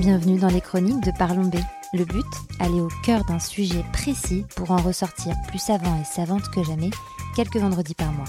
[0.00, 1.56] Bienvenue dans les chroniques de Parlons B.
[1.92, 2.24] Le but,
[2.58, 6.88] aller au cœur d'un sujet précis pour en ressortir plus savant et savante que jamais
[7.36, 8.24] quelques vendredis par mois.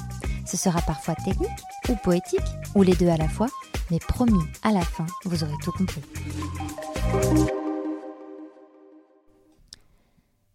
[0.45, 1.49] Ce sera parfois technique
[1.87, 2.41] ou poétique,
[2.75, 3.47] ou les deux à la fois,
[3.89, 6.01] mais promis, à la fin, vous aurez tout compris.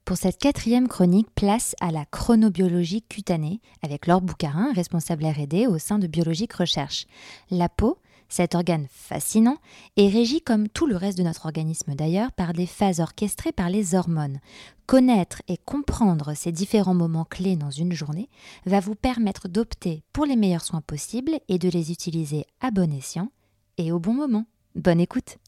[0.05, 5.79] Pour cette quatrième chronique, place à la chronobiologie cutanée avec Laure Boucarin, responsable RD au
[5.79, 7.07] sein de Biologique Recherche.
[7.51, 7.97] La peau,
[8.29, 9.59] cet organe fascinant,
[9.97, 13.71] est régi comme tout le reste de notre organisme d'ailleurs par des phases orchestrées par
[13.71, 14.41] les hormones.
[14.87, 18.29] Connaître et comprendre ces différents moments clés dans une journée
[18.67, 22.93] va vous permettre d'opter pour les meilleurs soins possibles et de les utiliser à bon
[22.93, 23.31] escient
[23.79, 24.47] et au bon moment.
[24.75, 25.39] Bonne écoute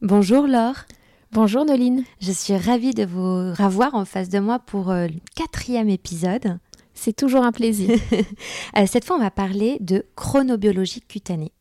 [0.00, 0.84] Bonjour Laure
[1.30, 2.04] Bonjour Noline.
[2.22, 6.58] Je suis ravie de vous revoir en face de moi pour euh, le quatrième épisode.
[6.94, 7.98] C'est toujours un plaisir.
[8.76, 11.52] Euh, cette fois, on va parler de chronobiologie cutanée.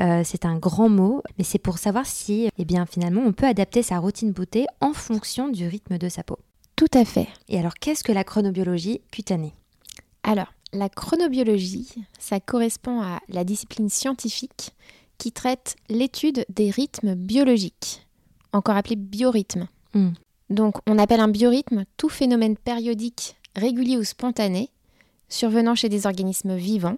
[0.00, 3.46] Euh, c'est un grand mot, mais c'est pour savoir si, eh bien, finalement, on peut
[3.46, 6.38] adapter sa routine beauté en fonction du rythme de sa peau.
[6.76, 7.26] Tout à fait.
[7.48, 9.54] Et alors, qu'est-ce que la chronobiologie cutanée?
[10.22, 14.72] Alors, la chronobiologie, ça correspond à la discipline scientifique
[15.16, 18.08] qui traite l'étude des rythmes biologiques
[18.52, 19.68] encore appelé biorhythme.
[19.94, 20.10] Hmm.
[20.50, 24.70] Donc on appelle un biorhythme tout phénomène périodique, régulier ou spontané,
[25.28, 26.96] survenant chez des organismes vivants.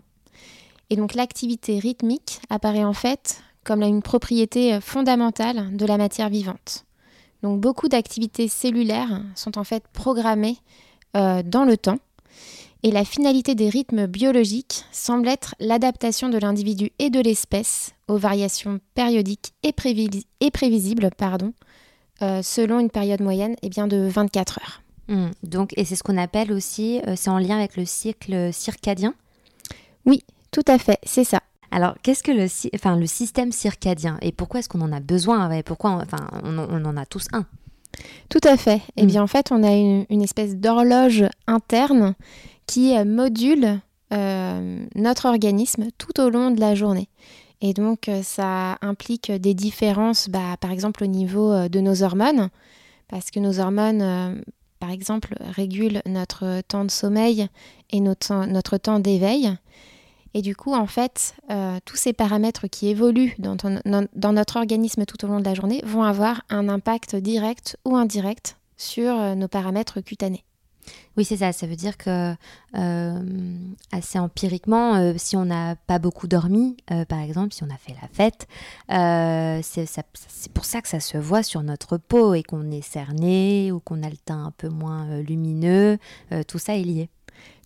[0.91, 6.85] Et donc l'activité rythmique apparaît en fait comme une propriété fondamentale de la matière vivante.
[7.43, 10.59] Donc beaucoup d'activités cellulaires sont en fait programmées
[11.17, 11.99] euh, dans le temps.
[12.83, 18.17] Et la finalité des rythmes biologiques semble être l'adaptation de l'individu et de l'espèce aux
[18.17, 21.53] variations périodiques et, prévisibles pardon,
[22.23, 24.83] euh, selon une période moyenne eh bien, de 24 heures.
[25.09, 25.31] Hmm.
[25.43, 29.13] donc, et c'est ce qu'on appelle aussi, euh, c'est en lien avec le cycle circadien?
[30.07, 31.41] Oui, tout à fait, c'est ça.
[31.71, 35.51] Alors, qu'est-ce que le, enfin, le système circadien et pourquoi est-ce qu'on en a besoin
[35.53, 37.47] et Pourquoi enfin, on, en a tous un?
[38.29, 38.81] Tout à fait.
[38.97, 39.07] Eh hmm.
[39.07, 42.15] bien, en fait, on a une, espèce d'horloge interne
[42.67, 43.81] qui module
[44.13, 47.09] euh, notre organisme tout au long de la journée.
[47.61, 52.03] Et donc, euh, ça implique des différences, bah, par exemple, au niveau euh, de nos
[52.03, 52.49] hormones,
[53.09, 54.35] parce que nos hormones, euh,
[54.79, 57.49] par exemple, régulent notre temps de sommeil
[57.91, 59.51] et notre, notre temps d'éveil.
[60.35, 61.35] Et du coup, en fait,
[61.85, 65.83] tous ces paramètres qui évoluent dans, dans, notre organisme tout au long de la journée
[65.85, 70.45] vont avoir un impact direct ou indirect sur nos paramètres cutanés.
[71.17, 71.53] Oui, c'est ça.
[71.53, 72.35] Ça veut dire que,
[72.77, 73.59] euh,
[73.93, 77.77] assez empiriquement, euh, si on n'a pas beaucoup dormi, euh, par exemple, si on a
[77.77, 78.47] fait la fête,
[79.63, 83.81] c'est pour ça que ça se voit sur notre peau et qu'on est cerné ou
[83.81, 85.99] qu'on a le teint un peu moins lumineux.
[86.47, 87.09] tout ça est lié.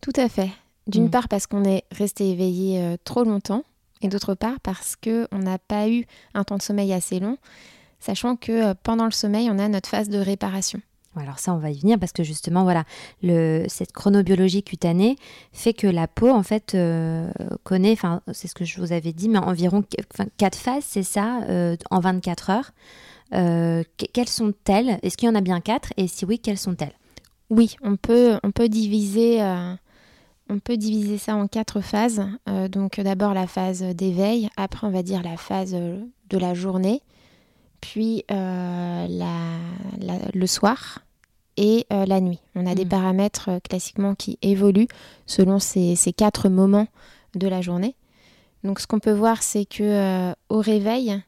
[0.03, 0.51] Tout à fait.
[0.87, 1.11] D'une mm.
[1.11, 3.65] part parce qu'on est resté éveillé trop longtemps
[4.03, 7.39] et d'autre part parce qu'on n'a pas eu un temps de sommeil assez long,
[8.01, 10.81] sachant que pendant le sommeil, on a notre phase de réparation.
[11.17, 12.85] Alors ça, on va y venir parce que justement, voilà,
[13.23, 15.17] le, cette chronobiologie cutanée
[15.53, 17.31] fait que la peau, en fait, euh,
[17.63, 19.85] connaît, enfin, c'est ce que je vous avais dit, mais environ
[20.37, 22.71] quatre phases, c'est ça, euh, en 24 heures.
[23.33, 24.99] Euh, quelles sont-elles?
[25.03, 25.93] Est-ce qu'il y en a bien quatre?
[25.97, 26.95] Et si oui, quelles sont-elles?
[27.51, 29.41] Oui, on peut, on peut diviser...
[30.51, 32.23] On peut diviser ça en quatre phases.
[32.71, 37.03] donc d'abord la phase d'éveil, après on va dire la phase de la journée,
[37.81, 39.57] puis la,
[40.35, 41.05] le soir,
[41.57, 42.41] et euh, la nuit.
[42.55, 42.89] On a des hmm.
[42.89, 44.89] paramètres euh, classiquement qui évoluent
[45.27, 46.89] selon ces, quatre moments
[47.35, 47.95] de la journée.
[48.63, 51.21] Donc ce qu'on peut voir, c'est que euh, au réveil,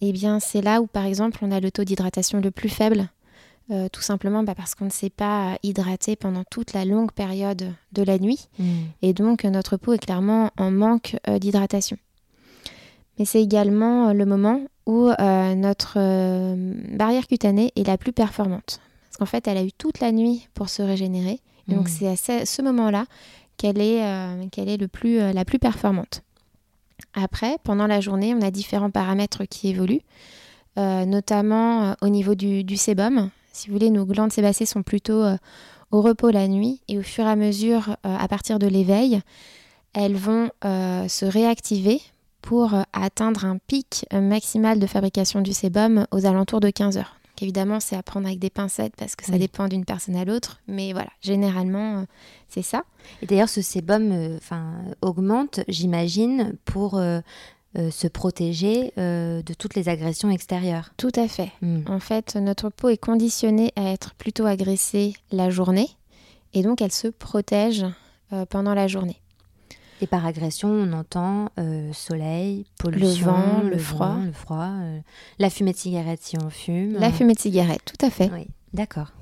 [0.00, 3.08] eh bien c'est là où par exemple on a le taux d'hydratation le plus faible,
[3.92, 8.02] tout simplement bah, parce qu'on ne s'est pas hydraté pendant toute la longue période de
[8.02, 8.64] la nuit, hmm.
[9.02, 11.96] et donc notre peau est clairement en manque d'hydratation.
[13.18, 15.98] Mais c'est également le moment où notre
[16.96, 18.80] barrière cutanée est la plus performante.
[19.12, 21.40] Parce qu'en fait, elle a eu toute la nuit pour se régénérer.
[21.68, 22.16] Et donc, hmm.
[22.16, 23.04] c'est à ce, moment-là
[23.58, 26.22] qu'elle est, euh, qu'elle est le plus, euh, la plus performante.
[27.12, 30.00] Après, pendant la journée, on a différents paramètres qui évoluent,
[30.78, 33.30] euh, notamment au niveau du, du, sébum.
[33.52, 35.24] Si vous voulez, nos glandes sébacées sont plutôt
[35.90, 39.20] au repos la nuit et au fur et à mesure, à partir de l'éveil,
[39.92, 42.00] elles vont se réactiver
[42.40, 47.80] pour atteindre un pic maximal de fabrication du sébum aux alentours de 15 heures évidemment,
[47.80, 50.60] c'est à prendre avec des pincettes parce que ça dépend d'une personne à l'autre.
[50.68, 52.04] Mais voilà, généralement, euh,
[52.48, 52.84] c'est ça.
[53.20, 57.00] Et d'ailleurs, ce sébum euh, enfin, augmente, j'imagine, pour
[57.76, 60.92] euh, se protéger de toutes les agressions extérieures.
[60.96, 61.50] Tout à fait.
[61.62, 61.82] Hmm.
[61.86, 65.88] En fait, notre peau est conditionnée à être plutôt agressée la journée.
[66.54, 67.86] Et donc, elle se protège
[68.50, 69.20] pendant la journée.
[70.00, 71.48] Et par agression, on entend
[71.92, 74.70] soleil, pollution, le vent, le, froid, le froid,
[75.38, 76.94] la fumée de cigarette si on fume.
[76.98, 78.30] La fumée de cigarette, tout à fait.
[78.32, 79.12] Oui, d'accord.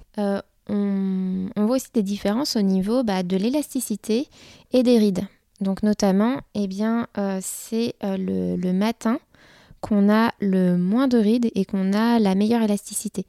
[0.73, 4.29] On, voit aussi des différences au niveau bah, de l'élasticité
[4.73, 5.26] et des rides.
[5.60, 7.06] Donc notamment, eh bien,
[7.40, 9.18] c'est le, matin
[9.80, 13.26] qu'on a le moins de rides et qu'on a la meilleure élasticité.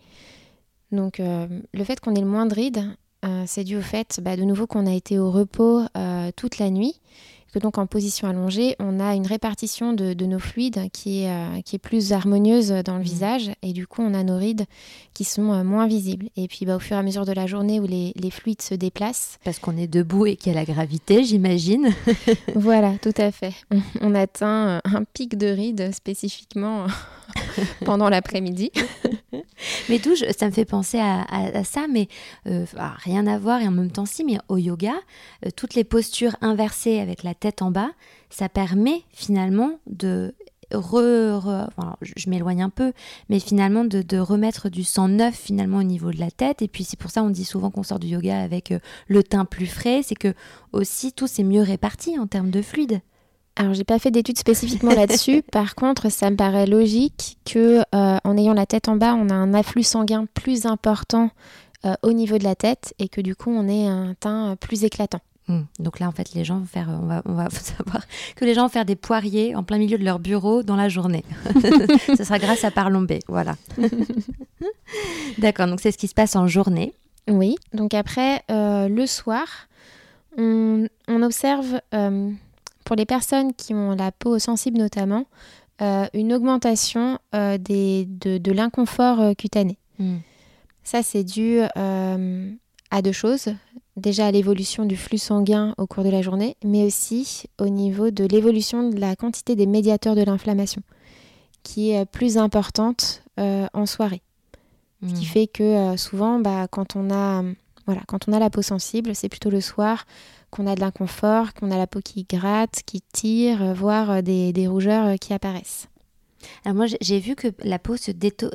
[0.91, 2.83] Donc euh, le fait qu'on ait le moins de rides,
[3.23, 6.57] euh, c'est dû au fait bah, de nouveau qu'on a été au repos euh, toute
[6.57, 6.99] la nuit
[7.51, 11.61] que donc en position allongée, on a une répartition de, nos fluides qui est, euh,
[11.61, 13.03] qui est plus harmonieuse dans le mmh.
[13.03, 14.65] visage et du coup on a nos rides
[15.13, 16.29] qui sont euh, moins visibles.
[16.37, 18.75] Et puis bah, au fur et à mesure de la journée où les, fluides se
[18.75, 19.37] déplacent.
[19.43, 21.89] Parce qu'on est debout et qu'il y a la gravité, j'imagine.
[22.55, 23.53] voilà, tout à fait.
[24.01, 26.85] On, atteint euh, un pic de rides spécifiquement
[27.85, 28.71] pendant l'après-midi.
[29.89, 32.07] mais tout, ça me fait penser à, ça, mais
[32.45, 34.93] rien à voir et en même temps si, mais au yoga,
[35.55, 37.91] toutes les postures inversées avec la tête en bas,
[38.29, 40.33] ça permet finalement de
[42.15, 42.93] je m'éloigne un peu,
[43.29, 46.61] mais finalement de, remettre du sang neuf finalement au niveau de la tête.
[46.61, 49.23] Et puis c'est pour ça on dit souvent qu'on sort du yoga avec euh, le
[49.23, 50.33] teint plus frais, c'est que
[50.71, 53.01] aussi tout c'est mieux réparti en termes de fluide.
[53.55, 55.41] Alors j'ai pas fait d'études spécifiquement là-dessus.
[55.51, 59.29] Par contre, ça me paraît logique que euh, en ayant la tête en bas, on
[59.29, 61.29] a un afflux sanguin plus important
[61.85, 64.83] euh, au niveau de la tête et que du coup on ait un teint plus
[64.83, 65.21] éclatant.
[65.47, 65.61] Hmm.
[65.79, 68.05] Donc là, en fait, les gens vont faire, on va, on va savoir
[68.35, 70.87] que les gens vont faire des poiriers en plein milieu de leur bureau dans la
[70.87, 71.25] journée.
[72.15, 73.55] Ce sera grâce à Parlombé, voilà.
[75.39, 76.93] D'accord, donc c'est ce qui se passe en journée.
[77.27, 79.45] Oui, donc après, euh, le soir,
[80.37, 82.31] on, observe, euh,
[82.91, 85.23] pour les personnes qui ont la peau sensible notamment,
[85.81, 89.77] euh, une augmentation des, de, l'inconfort cutané.
[89.97, 90.17] Hmm.
[90.83, 93.53] Ça, c'est dû à deux choses
[93.97, 98.11] déjà à l'évolution du flux sanguin au cours de la journée, mais aussi au niveau
[98.11, 100.81] de l'évolution de la quantité des médiateurs de l'inflammation,
[101.63, 104.21] qui est plus importante euh, en soirée.
[105.03, 105.29] Ce qui hmm.
[105.29, 107.43] fait que euh, souvent, bah, quand, on a,
[107.85, 110.05] voilà, quand on a la peau sensible, c'est plutôt le soir
[110.49, 114.53] qu'on a de l'inconfort, qu'on a la peau qui gratte, qui tire, euh, voire des,
[114.53, 115.87] des rougeurs qui apparaissent.
[116.65, 118.11] Alors moi j'ai vu que la peau se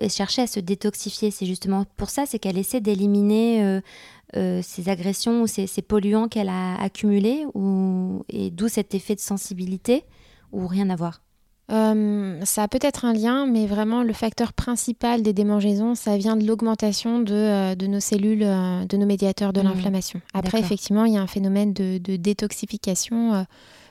[0.08, 1.30] cherchait à se détoxifier.
[1.30, 3.80] C'est justement pour ça, c'est qu'elle essaie d'éliminer
[4.34, 9.20] euh, ces agressions ou ces, polluants qu'elle a accumulés ou, et d'où cet effet de
[9.20, 10.02] sensibilité
[10.50, 11.20] ou rien à voir
[11.70, 16.36] euh, ça a peut-être un lien, mais vraiment le facteur principal des démangeaisons, ça vient
[16.36, 19.64] de l'augmentation de, euh, nos cellules, de nos médiateurs de mmh.
[19.64, 20.20] l'inflammation.
[20.34, 23.46] Après, effectivement, il y a un phénomène de, détoxification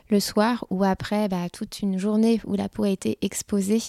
[0.10, 3.82] le soir ou après bah, toute une journée où la peau a été exposée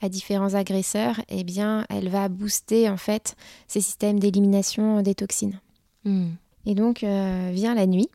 [0.00, 3.36] à différents agresseurs, eh bien, elle va booster en fait
[3.68, 5.60] ces systèmes d'élimination des toxines.
[6.04, 6.30] Hmm.
[6.66, 8.08] Et donc euh, vient la nuit,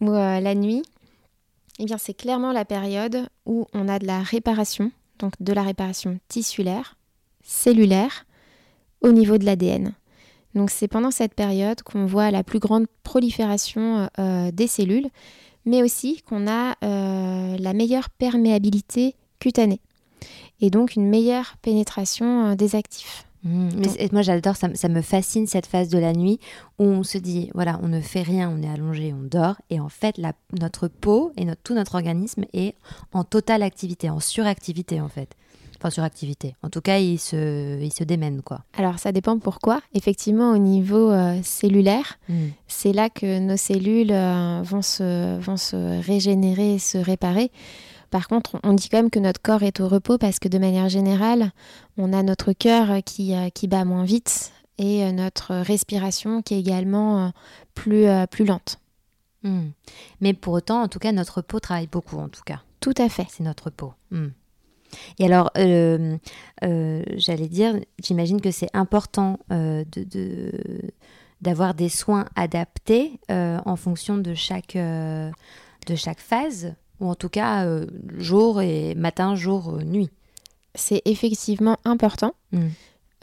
[0.00, 0.82] où euh, la nuit,
[1.78, 5.62] eh bien, c'est clairement la période où on a de la réparation, donc de la
[5.62, 6.96] réparation tissulaire,
[7.42, 8.26] cellulaire,
[9.00, 9.94] au niveau de l'ADN.
[10.54, 15.08] Donc c'est pendant cette période qu'on voit la plus grande prolifération euh, des cellules,
[15.64, 19.80] mais aussi qu'on a la meilleure perméabilité cutanée
[20.60, 23.27] et donc une meilleure pénétration des actifs.
[23.44, 23.68] Mmh.
[23.76, 26.40] mais moi j'adore, ça, ça, me fascine cette phase de la nuit
[26.78, 29.78] où on se dit, voilà, on ne fait rien, on est allongé, on dort, et
[29.78, 32.74] en fait la, notre peau et notre, tout notre organisme est
[33.12, 35.36] en totale activité, en suractivité en fait.
[35.80, 36.56] Enfin suractivité.
[36.64, 38.64] En tout cas, il se, il se démène quoi.
[38.76, 39.80] Alors ça dépend pourquoi.
[39.94, 42.34] Effectivement, au niveau euh, cellulaire, mmh.
[42.66, 47.52] c'est là que nos cellules euh, vont, se, vont se régénérer, se réparer.
[48.10, 50.58] Par contre, on dit quand même que notre corps est au repos parce que de
[50.58, 51.52] manière générale,
[51.96, 56.54] on a notre cœur qui, euh, qui bat moins vite et euh, notre respiration qui
[56.54, 57.28] est également euh,
[57.74, 58.78] plus, plus lente.
[59.42, 59.68] Hmm.
[60.20, 62.62] Mais pour autant, en tout cas, notre peau travaille beaucoup, en tout cas.
[62.80, 63.26] Tout à fait.
[63.28, 63.92] C'est notre peau.
[64.10, 64.28] Hmm.
[65.18, 70.50] Et alors, j'allais dire, j'imagine que c'est important de,
[71.42, 77.64] d'avoir des soins adaptés en fonction de chaque, de chaque phase ou en tout cas
[77.64, 77.86] euh,
[78.16, 80.10] jour et matin, jour, euh, nuit.
[80.74, 82.34] C'est effectivement important.
[82.52, 82.68] Hmm.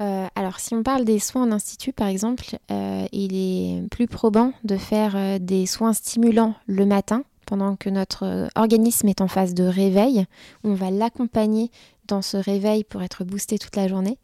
[0.02, 4.52] Euh, alors si on parle des soins en institut par exemple, il est plus probant
[4.66, 9.64] de faire des soins stimulants le matin pendant que notre organisme est en phase de
[9.64, 10.26] réveil.
[10.66, 11.72] On va l'accompagner
[12.10, 14.18] dans ce réveil pour être boosté toute la journée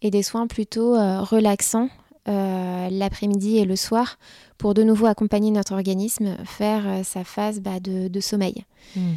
[0.00, 1.88] et des soins plutôt relaxants
[2.28, 4.18] euh, l'après-midi et le soir
[4.58, 8.64] pour de nouveau accompagner notre organisme, faire euh, sa phase bah, de, sommeil.
[8.96, 9.12] Hmm.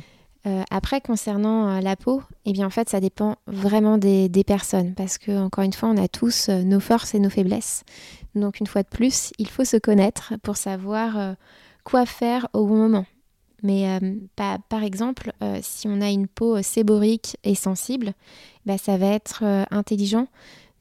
[0.46, 5.18] Euh, après, concernant la peau, eh bien, en fait, ça dépend vraiment des, personnes parce
[5.18, 7.84] que, encore une fois, on a tous nos forces et nos faiblesses.
[8.36, 11.36] Donc, une fois de plus, il faut se connaître pour savoir
[11.84, 13.06] quoi faire au bon moment.
[13.64, 14.00] Mais
[14.36, 18.14] par, exemple, si on a une peau séborique et sensible,
[18.66, 20.28] bah, ça va être intelligent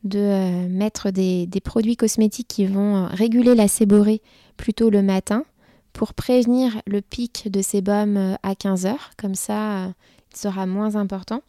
[0.05, 4.23] de mettre des, produits cosmétiques qui vont réguler la séborée
[4.57, 5.45] plutôt le matin
[5.93, 9.11] pour prévenir le pic de sébum à 15 heures.
[9.17, 9.93] Comme ça,
[10.33, 11.43] il sera moins important.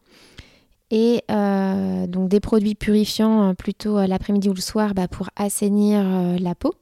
[0.91, 5.29] Et euh, donc des produits purifiants euh, plutôt euh, l'après-midi ou le soir bah, pour
[5.35, 6.03] assainir
[6.39, 6.73] la peau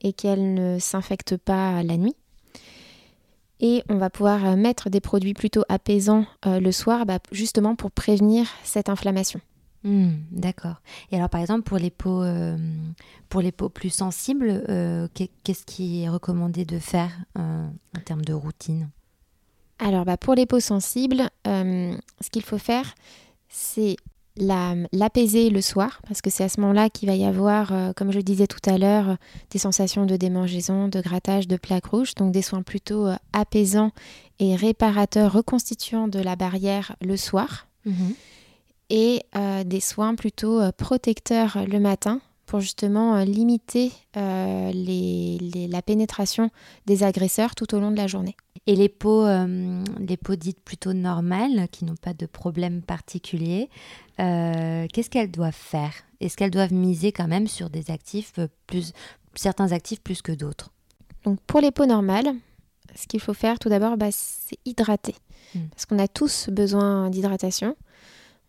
[0.00, 2.16] et qu'elle ne s'infecte pas la nuit.
[3.62, 8.46] Et on va pouvoir mettre des produits plutôt apaisants le soir bah, justement pour prévenir
[8.64, 9.40] cette inflammation.
[9.82, 10.82] Hmm, d'accord.
[11.10, 12.22] Et alors par exemple pour les peaux,
[13.28, 14.62] pour les peaux plus sensibles,
[15.14, 17.70] qu'est-ce qui est recommandé de faire en
[18.04, 18.90] termes de routine?
[19.78, 22.94] Alors bah, pour les peaux sensibles, ce qu'il faut faire,
[23.48, 23.96] c'est
[24.36, 28.12] l'apaiser le soir, parce que c'est à ce moment-là qu'il va y avoir, euh, comme
[28.12, 29.16] je disais tout à l'heure,
[29.50, 33.92] des sensations de démangeaison, de grattage, de plaques rouges, donc des soins plutôt euh, apaisants
[34.38, 38.14] et réparateurs, reconstituants de la barrière le soir, mhm.
[38.90, 46.50] Et euh, des soins plutôt protecteurs le matin, pour justement limiter la pénétration
[46.86, 48.34] des agresseurs tout au long de la journée.
[48.66, 53.70] Et les peaux, euh, les peaux dites plutôt normales, qui n'ont pas de problème particulier,
[54.20, 55.92] euh, qu'est-ce qu'elles doivent faire?
[56.20, 58.34] Est-ce qu'elles doivent miser quand même sur des actifs
[58.66, 58.92] plus,
[59.34, 60.70] certains actifs plus que d'autres?
[61.24, 62.32] Donc pour les peaux normales,
[62.94, 65.14] ce qu'il faut faire tout d'abord, bah, c'est hydrater.
[65.54, 65.68] Hmm.
[65.70, 67.76] Parce qu'on a tous besoin d'hydratation.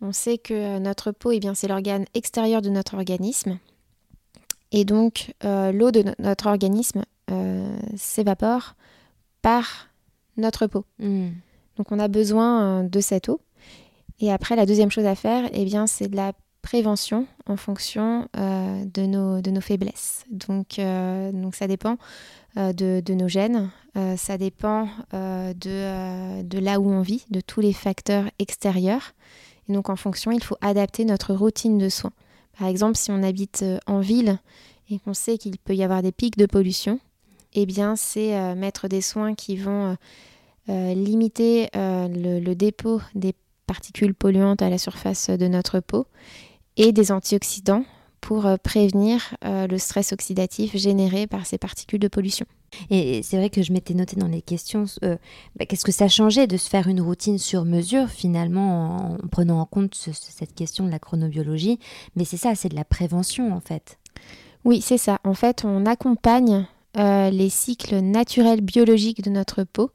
[0.01, 3.59] On sait que notre peau, eh bien, c'est l'organe extérieur de notre organisme.
[4.71, 7.03] Et donc, euh, l'eau de notre organisme
[7.95, 8.75] s'évapore
[9.41, 9.87] par
[10.37, 10.85] notre peau.
[10.99, 11.29] Hmm.
[11.77, 13.41] Donc on a besoin euh, de cette eau.
[14.19, 18.27] Et après, la deuxième chose à faire, eh bien, c'est de la prévention en fonction
[18.37, 20.25] euh, de, nos, de nos faiblesses.
[20.29, 21.97] Donc, euh, donc ça dépend
[22.55, 23.71] de, de, nos gènes,
[24.17, 29.13] ça dépend de, de là où on vit, de tous les facteurs extérieurs.
[29.69, 32.13] Et donc en fonction, il faut adapter notre routine de soins.
[32.57, 34.39] Par exemple, si on habite en ville
[34.89, 36.99] et qu'on sait qu'il peut y avoir des pics de pollution,
[37.53, 39.95] eh bien, c'est mettre des soins qui vont
[40.69, 43.33] euh, limiter euh, le, dépôt des
[43.65, 46.05] particules polluantes à la surface de notre peau
[46.77, 47.83] et des antioxydants
[48.21, 52.45] pour euh, prévenir le stress oxydatif généré par ces particules de pollution.
[52.89, 56.47] Et c'est vrai que je m'étais noté dans les questions, bah, qu'est-ce que ça changeait
[56.47, 60.91] de se faire une routine sur mesure finalement en, prenant en compte cette question de
[60.91, 61.79] la chronobiologie
[62.15, 63.97] Mais c'est ça, c'est de la prévention en fait.
[64.63, 65.19] Oui, c'est ça.
[65.23, 69.91] En fait, on accompagne les cycles naturels biologiques de notre peau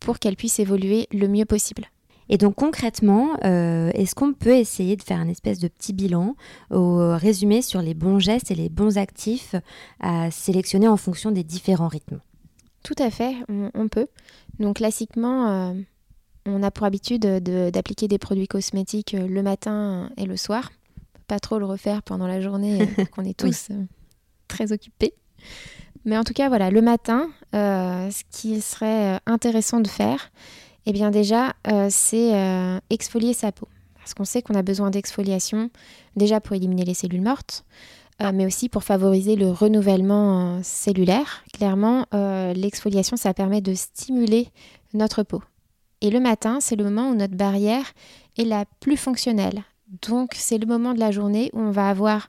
[0.00, 1.90] pour qu'elle puisse évoluer le mieux possible.
[2.28, 6.34] Et donc concrètement, euh, est-ce qu'on peut essayer de faire un espèce de petit bilan
[6.70, 9.54] au résumé sur les bons gestes et les bons actifs
[10.00, 12.20] à sélectionner en fonction des différents rythmes?
[12.86, 14.06] Tout à fait, on, peut.
[14.60, 15.72] Donc classiquement, euh,
[16.46, 20.70] on a pour habitude d'appliquer des produits cosmétiques euh, le matin et le soir.
[21.26, 23.70] Pas trop le refaire pendant la journée, qu'on est tous
[24.46, 25.14] très occupés.
[26.04, 30.30] Mais en tout cas, voilà, le matin, euh, ce qui serait intéressant de faire,
[30.86, 32.32] eh bien déjà, euh, c'est
[32.90, 33.68] exfolier sa peau.
[33.96, 35.70] Parce qu'on sait qu'on a besoin d'exfoliation,
[36.14, 37.64] déjà pour éliminer les cellules mortes,
[38.20, 41.42] mais aussi pour favoriser le renouvellement cellulaire.
[41.52, 44.48] Clairement, l'exfoliation, ça permet de stimuler
[44.94, 45.42] notre peau.
[46.02, 47.84] Et le matin, c'est le moment où notre barrière
[48.38, 49.64] est la plus fonctionnelle.
[50.08, 52.28] Donc, c'est le moment de la journée où on va avoir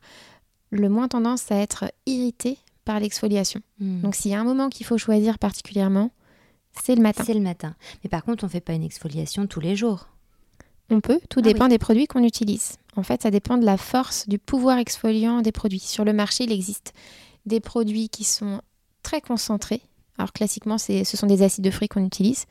[0.71, 3.61] le moins tendance à être irrité par l'exfoliation.
[3.79, 4.01] Hmm.
[4.01, 6.11] Donc s'il y a un moment qu'il faut choisir particulièrement,
[6.83, 7.23] c'est le matin.
[7.25, 7.75] C'est le matin.
[8.03, 10.07] Mais par contre, on ne fait pas une exfoliation tous les jours.
[10.89, 12.77] On peut, tout ah dépend des produits qu'on utilise.
[12.95, 15.79] En fait, ça dépend de la force, du pouvoir exfoliant des produits.
[15.79, 16.93] Sur le marché, il existe
[17.45, 18.61] des produits qui sont
[19.03, 19.81] très concentrés.
[20.17, 22.45] Alors classiquement, ce sont des acides de fruits qu'on utilise.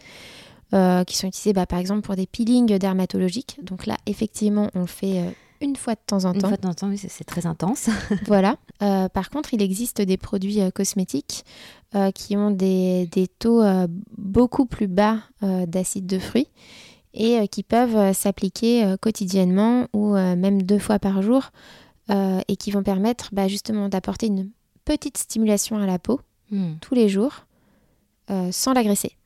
[0.74, 3.60] Euh, qui sont utilisés bah, par exemple pour des peelings dermatologiques.
[3.62, 5.30] Donc là, effectivement, on le fait euh,
[5.66, 6.34] une fois de temps en temps.
[6.34, 7.90] Une fois de temps en temps, oui, c'est très intense.
[8.26, 8.56] voilà.
[8.82, 11.44] Euh, par contre, il existe des produits euh, cosmétiques
[11.94, 13.62] euh, qui ont des, des taux
[14.16, 16.48] beaucoup plus bas d'acide de fruits
[17.14, 21.50] et qui peuvent s'appliquer quotidiennement ou même deux fois par jour
[22.10, 24.50] et qui vont permettre bah, justement d'apporter une
[24.84, 26.20] petite stimulation à la peau
[26.50, 26.74] hmm.
[26.80, 27.46] tous les jours
[28.50, 29.16] sans l'agresser.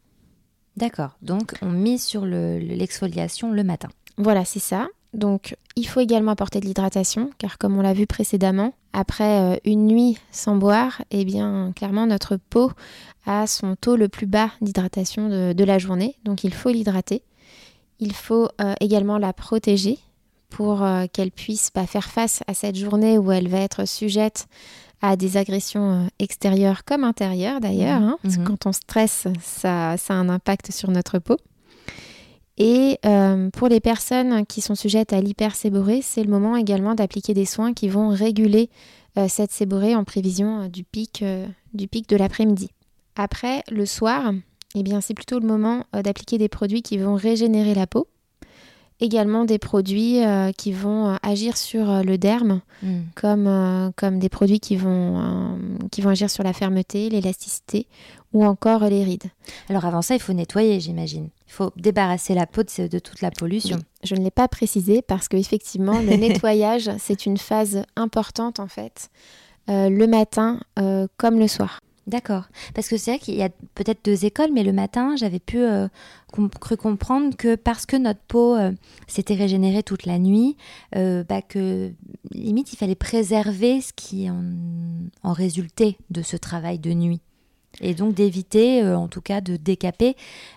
[0.76, 1.16] D'accord.
[1.22, 3.88] Donc, on mise sur l'exfoliation le matin.
[4.16, 4.88] Voilà, c'est ça.
[5.12, 9.56] Donc il faut également apporter de l'hydratation, car comme on l'a vu précédemment, après euh,
[9.64, 12.70] une nuit sans boire, eh bien clairement notre peau
[13.26, 17.22] a son taux le plus bas d'hydratation de, la journée, donc il faut l'hydrater.
[17.98, 19.98] Il faut euh, également la protéger
[20.48, 24.48] pour qu'elle puisse pas faire face à cette journée où elle va être sujette
[25.02, 28.46] à des agressions extérieures comme intérieures d'ailleurs, hein, parce que mhm.
[28.46, 31.36] quand on stresse, ça, ça a un impact sur notre peau.
[32.62, 32.98] Et
[33.54, 37.72] pour les personnes qui sont sujettes à l'hyperséborée, c'est le moment également d'appliquer des soins
[37.72, 38.68] qui vont réguler
[39.28, 41.24] cette séborée en prévision du pic,
[41.72, 42.68] du pic de l'après-midi.
[43.16, 44.32] Après, le soir,
[44.74, 48.06] eh c'est plutôt le moment euh, d'appliquer des produits qui vont régénérer la peau.
[49.00, 53.00] Également des produits euh, qui vont euh, agir sur le derme, hmm.
[53.14, 55.58] comme, comme des produits qui vont,
[55.90, 57.86] qui vont agir sur la fermeté, l'élasticité
[58.32, 59.30] ou encore les rides.
[59.68, 61.30] Alors avant ça, il faut nettoyer, j'imagine.
[61.48, 63.78] Il faut débarrasser la peau de, de toute la pollution.
[64.04, 69.10] Je ne l'ai pas précisé parce qu'effectivement, le nettoyage, c'est une phase importante en fait,
[69.66, 70.60] le matin
[71.16, 71.80] comme le soir.
[72.10, 72.48] D'accord.
[72.74, 75.58] Parce que c'est vrai qu'il y a peut-être deux écoles, mais le matin, j'avais pu
[75.58, 75.86] euh,
[76.60, 78.72] cru comprendre que parce que notre peau euh,
[79.06, 80.56] s'était régénérée toute la nuit,
[80.96, 81.92] euh, bah que
[82.32, 84.42] limite il fallait préserver ce qui en,
[85.22, 87.20] en résultait de ce travail de nuit.
[87.80, 90.16] Et donc d'éviter, en tout cas, de décaper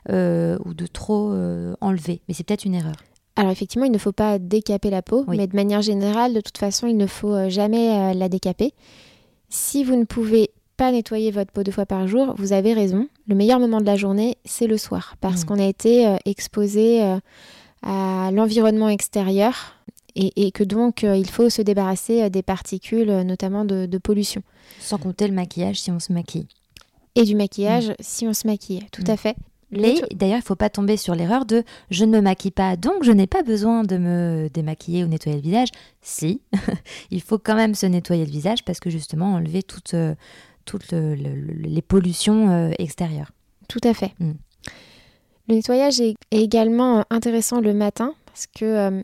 [0.09, 1.31] ou de trop
[1.79, 2.21] enlever.
[2.27, 2.95] Mais c'est peut-être une erreur.
[3.35, 6.57] Alors effectivement, il ne faut pas décaper la peau, mais de manière générale, de toute
[6.57, 8.73] façon, il ne faut jamais la décaper.
[9.49, 13.07] Si vous ne pouvez pas nettoyer votre peau deux fois par jour, vous avez raison.
[13.27, 15.45] Le meilleur moment de la journée, c'est le soir, parce mmh.
[15.45, 17.17] qu'on a été euh, exposé euh,
[17.83, 19.75] à l'environnement extérieur
[20.15, 24.43] et, que donc euh, il faut se débarrasser des particules, notamment de, pollution.
[24.79, 26.45] Sans compter le maquillage si on se maquille.
[27.15, 27.95] Et du maquillage mmh.
[27.99, 29.17] si on se maquille, tout à mmh.
[29.17, 29.35] fait.
[29.71, 33.03] D'ailleurs, il ne faut pas tomber sur l'erreur de je ne me maquille pas, donc
[33.03, 35.69] je n'ai pas besoin de me démaquiller ou nettoyer le visage.
[36.01, 36.41] Si,
[37.11, 39.95] il faut quand même se nettoyer le visage parce que justement enlever toute,
[40.65, 43.31] toutes les pollutions euh, extérieures.
[43.67, 44.13] Tout à fait.
[44.19, 44.33] Mm.
[45.49, 49.01] Le nettoyage est, également euh, intéressant le matin parce que euh,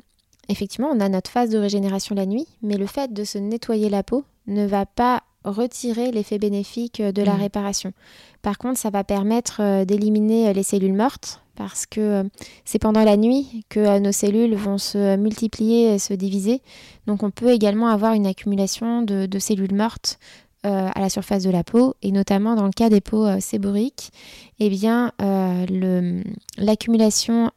[0.47, 3.89] effectivement on a notre phase de régénération la nuit, mais le fait de se nettoyer
[3.89, 7.41] la peau ne va pas retirer l'effet bénéfique de la mm.
[7.41, 7.93] réparation.
[8.41, 12.23] Par contre, ça va permettre d'éliminer les cellules mortes parce que
[12.63, 16.61] c'est pendant la nuit que nos cellules vont se multiplier et se diviser.
[17.05, 20.19] Donc on peut également avoir une accumulation de cellules mortes
[20.65, 23.39] euh, à la surface de la peau et notamment dans le cas des peaux euh,
[23.39, 24.11] séboriques,
[24.59, 26.22] eh bien euh,
[26.57, 27.50] l'accumulation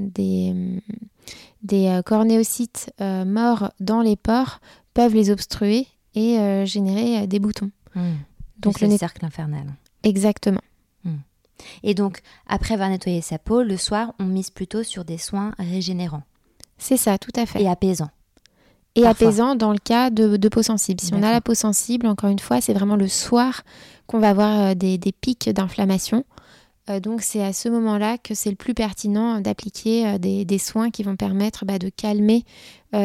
[0.00, 0.82] des,
[1.62, 4.58] des cornéocytes morts dans les pores
[4.92, 7.70] peuvent les obstruer et générer des boutons.
[7.94, 8.10] Mmh.
[8.58, 9.66] Donc le cercle infernal.
[10.02, 10.62] Exactement.
[11.04, 11.14] Mmh.
[11.84, 15.54] Et donc, après avoir nettoyé sa peau, le soir, on mise plutôt sur des soins
[15.58, 16.24] régénérants.
[16.76, 17.62] C'est ça, tout à fait.
[17.62, 18.10] Et apaisants
[18.94, 21.00] et apaisant dans le cas de, peau sensible.
[21.00, 23.62] Si on a la peau sensible, encore une fois, c'est vraiment le soir
[24.06, 26.24] qu'on va avoir euh, des, pics d'inflammation.
[26.90, 30.90] Euh, donc c'est à ce moment-là que c'est le plus pertinent d'appliquer euh, des, soins
[30.90, 32.44] qui vont permettre bah, de calmer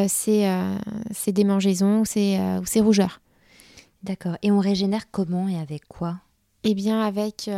[0.08, 0.46] ces,
[1.12, 3.20] ces, démangeaisons ou ces, ou ces rougeurs.
[4.02, 4.36] D'accord.
[4.42, 6.16] Et on régénère comment et avec quoi?
[6.70, 7.50] Eh bien, avec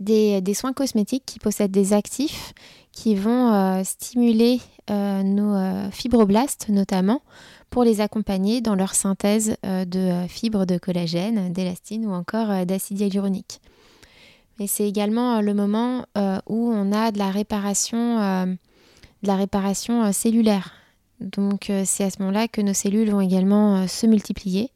[0.00, 2.54] des, des, soins cosmétiques qui possèdent des actifs
[2.92, 7.20] qui vont stimuler nos fibroblastes notamment
[7.70, 12.50] pour les accompagner dans leur synthèse euh, de euh, fibres de collagène, d'élastine ou encore
[12.50, 13.60] euh, d'acide hyaluronique.
[14.58, 18.56] Mais c'est également le moment où on a de la réparation, de
[19.22, 20.72] la réparation cellulaire.
[21.20, 24.72] Donc c'est à ce moment-là que nos cellules vont également se multiplier.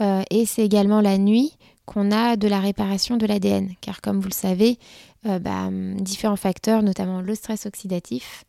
[0.00, 3.74] et c'est également la nuit qu'on a de la réparation de l'ADN.
[3.80, 4.78] Car comme vous le savez,
[5.24, 8.44] bah, différents facteurs, notamment le stress oxydatif,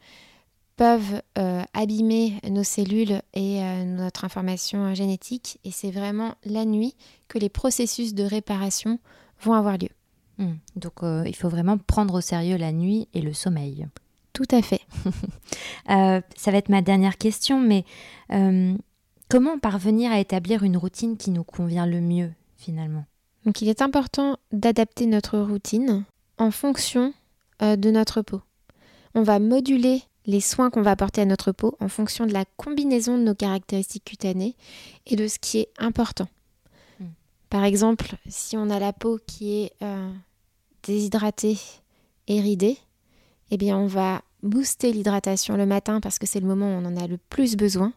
[0.82, 5.60] peuvent euh, abîmer nos cellules et euh, notre information génétique.
[5.64, 6.96] Et c'est vraiment la nuit
[7.28, 8.98] que les processus de réparation
[9.42, 9.90] vont avoir lieu.
[10.40, 10.56] Hmm.
[10.76, 13.88] Donc euh, il faut vraiment prendre au sérieux la nuit et le sommeil.
[14.34, 14.82] Tout à fait.
[16.36, 17.86] ça va être ma dernière question, mais
[19.30, 23.06] comment parvenir à établir une routine qui nous convient le mieux finalement?
[23.46, 26.06] Donc il est important d'adapter notre routine
[26.38, 27.14] en fonction
[27.60, 28.42] de notre peau.
[29.14, 32.46] On va moduler les soins qu'on va apporter à notre peau en fonction de la
[32.58, 34.56] combinaison de nos caractéristiques cutanées
[35.08, 36.28] et de ce qui est important.
[37.00, 37.08] Hmm.
[37.50, 40.12] Par exemple, si on a la peau qui est euh,
[40.84, 41.58] déshydratée
[42.28, 42.78] et ridée,
[43.50, 46.86] eh bien on va booster l'hydratation le matin parce que c'est le moment où on
[46.86, 47.94] en a le plus besoin.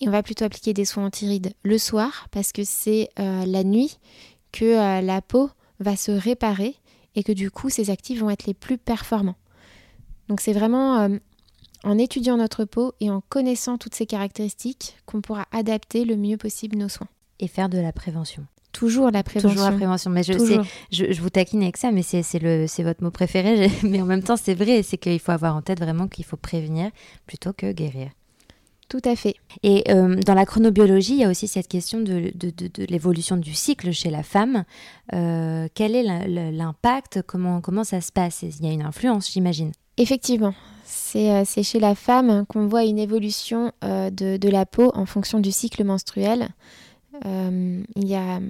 [0.00, 3.64] Et on va plutôt appliquer des soins anti-rides le soir parce que c'est euh, la
[3.64, 3.98] nuit
[4.58, 6.74] que euh, la peau va se réparer
[7.14, 9.36] et que du coup ces actifs vont être les plus performants.
[10.28, 11.08] Donc c'est vraiment
[11.84, 16.36] en étudiant notre peau et en connaissant toutes ces caractéristiques qu'on pourra adapter le mieux
[16.36, 17.08] possible nos soins.
[17.40, 18.46] Et faire de la prévention.
[18.72, 19.50] Toujours la prévention.
[19.50, 20.10] Toujours la prévention.
[20.10, 20.58] Mais je sais,
[20.90, 23.70] je, vous taquine avec ça, mais c'est votre mot préféré.
[23.82, 26.36] Mais en même temps, c'est vrai, c'est qu'il faut avoir en tête vraiment qu'il faut
[26.36, 26.90] prévenir
[27.26, 28.10] plutôt que guérir.
[28.88, 29.34] Tout à fait.
[29.62, 32.32] Et euh, dans la chronobiologie, il y a aussi cette question de,
[32.88, 34.64] l'évolution du cycle chez la femme.
[35.12, 36.02] Euh, quel est
[36.52, 37.22] l'impact?
[37.22, 38.42] Comment, ça se passe?
[38.42, 39.72] Il y a une influence, j'imagine.
[39.98, 40.54] Effectivement.
[40.84, 45.84] C'est chez la femme qu'on voit une évolution de, la peau en fonction du cycle
[45.84, 46.48] menstruel.
[47.24, 48.40] il y a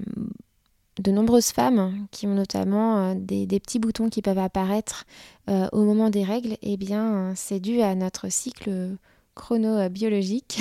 [1.01, 5.05] de nombreuses femmes qui ont notamment euh, des, petits boutons qui peuvent apparaître
[5.49, 8.97] euh, au moment des règles, eh bien, c'est dû à notre cycle
[9.39, 10.61] chronobiologique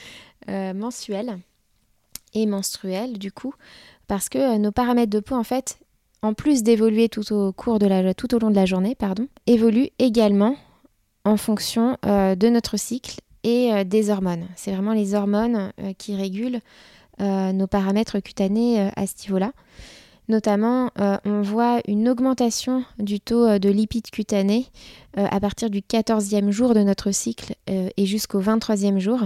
[0.48, 1.38] euh, mensuel
[2.34, 3.54] et menstruel, du coup,
[4.06, 5.78] parce que nos paramètres de peau, en fait,
[6.22, 8.96] en plus d'évoluer tout au long de la journée,
[9.46, 10.56] évoluent également
[11.24, 14.46] en fonction de notre cycle et des hormones.
[14.56, 16.60] C'est vraiment les hormones qui régulent
[17.20, 19.50] euh, nos paramètres cutanés euh, à ce niveau-là.
[20.28, 24.66] Notamment, euh, on voit une augmentation du taux de lipides cutanés
[25.16, 29.20] à partir du 14e jour de notre cycle et jusqu'au 23e jour,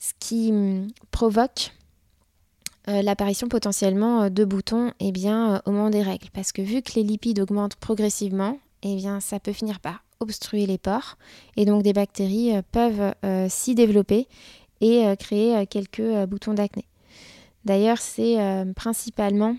[0.00, 1.72] ce qui hum, provoque
[2.86, 6.28] l'apparition potentiellement de boutons eh bien, au moment des règles.
[6.32, 10.66] Parce que vu que les lipides augmentent progressivement, eh bien, ça peut finir par obstruer
[10.66, 11.16] les pores
[11.56, 13.14] et donc des bactéries peuvent
[13.48, 14.26] s'y développer
[14.80, 16.86] et créer quelques boutons d'acné.
[17.68, 19.56] D'ailleurs, c'est euh, principalement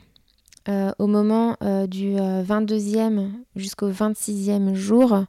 [0.69, 5.25] euh, au moment euh, du 22e jusqu'au 26e jour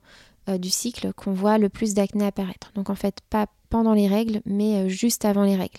[0.58, 2.72] du cycle qu'on voit le plus d'acné apparaître.
[2.74, 5.78] Donc en fait, pas pendant les règles, mais juste avant les règles.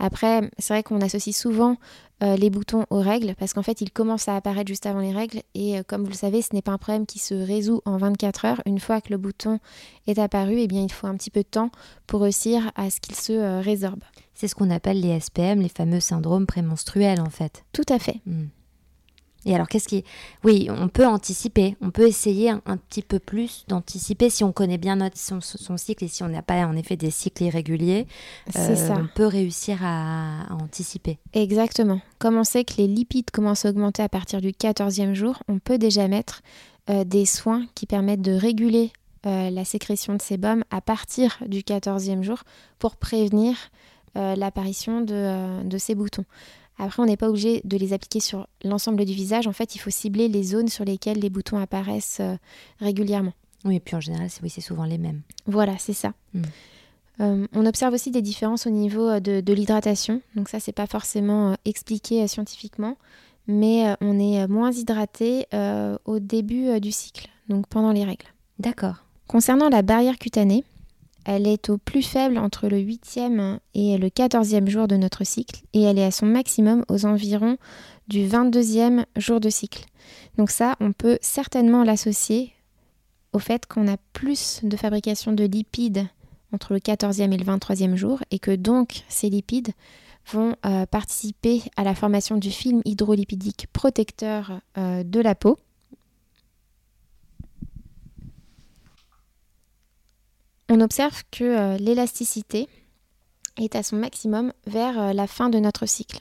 [0.00, 1.76] Après, c'est vrai qu'on associe souvent
[2.20, 5.42] les boutons aux règles parce qu'en fait, ils commencent à apparaître juste avant les règles
[5.54, 8.44] et comme vous le savez, ce n'est pas un problème qui se résout en 24
[8.44, 8.62] heures.
[8.66, 9.60] Une fois que le bouton
[10.08, 11.70] est apparu, eh bien, il faut un petit peu de temps
[12.08, 14.02] pour réussir à ce qu'il se résorbe.
[14.34, 17.64] C'est ce qu'on appelle les SPM, les fameux syndromes prémenstruels en fait.
[17.72, 18.20] Tout à fait.
[18.26, 18.46] Hmm.
[19.48, 20.04] Et alors, qu'est-ce qui.
[20.44, 24.76] Oui, on peut anticiper, on peut essayer un, petit peu plus d'anticiper si on connaît
[24.76, 28.06] bien notre, son, cycle et si on n'a pas en effet des cycles irréguliers.
[28.56, 28.94] Euh, ça.
[28.98, 31.18] On peut réussir à, anticiper.
[31.32, 32.02] Exactement.
[32.18, 35.58] Comme on sait que les lipides commencent à augmenter à partir du 14e jour, on
[35.58, 36.42] peut déjà mettre
[36.90, 38.92] euh, des soins qui permettent de réguler
[39.26, 42.44] euh, la sécrétion de sébum à partir du 14e jour
[42.78, 43.56] pour prévenir
[44.16, 46.24] euh, l'apparition euh, de, ces boutons.
[46.78, 49.46] Après, on n'est pas obligé de les appliquer sur l'ensemble du visage.
[49.46, 52.36] En fait, il faut cibler les zones sur lesquelles les boutons apparaissent euh,
[52.80, 53.32] régulièrement.
[53.64, 55.22] Oui, et puis en général, c'est oui, souvent les mêmes.
[55.46, 56.12] Voilà, c'est ça.
[56.34, 57.46] Hmm.
[57.52, 60.22] on observe aussi des différences au niveau de, l'hydratation.
[60.36, 62.96] Donc ça, c'est pas forcément expliqué scientifiquement,
[63.48, 65.46] mais on est moins hydraté
[66.04, 68.26] au début du cycle, donc pendant les règles.
[68.60, 69.04] D'accord.
[69.26, 70.64] Concernant la barrière cutanée,
[71.28, 75.60] elle est au plus faible entre le 8e et le 14e jour de notre cycle
[75.74, 77.58] et elle est à son maximum aux environs
[78.08, 79.84] du 22e jour de cycle.
[80.38, 82.54] Donc ça, on peut certainement l'associer
[83.34, 86.06] au fait qu'on a plus de fabrication de lipides
[86.54, 89.72] entre le 14e et le 23e jour et que donc ces lipides
[90.32, 95.58] vont euh, participer à la formation du film hydrolipidique protecteur euh, de la peau
[100.68, 102.68] on observe que euh, l'élasticité
[103.56, 106.20] est à son maximum vers euh, la fin de notre cycle.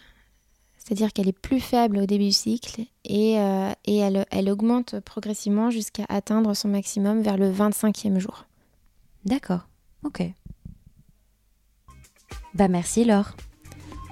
[0.78, 5.70] C'est-à-dire qu'elle est plus faible au début du cycle et, euh, elle, elle, augmente progressivement
[5.70, 8.46] jusqu'à atteindre son maximum vers le 25e jour.
[9.26, 9.68] D'accord,
[10.04, 10.24] ok.
[12.54, 13.36] Bah merci Laure.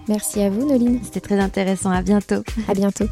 [0.10, 1.00] Merci à vous Noline.
[1.04, 2.44] C'était très intéressant, à bientôt.
[2.68, 3.06] À bientôt.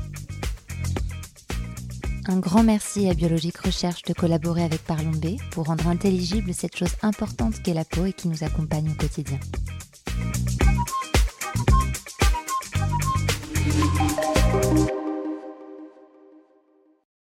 [2.27, 6.77] Un grand merci à Biologique Recherche de collaborer avec Parlons B pour rendre intelligible cette
[6.77, 9.39] chose importante qu'est la peau et qui nous accompagne au quotidien.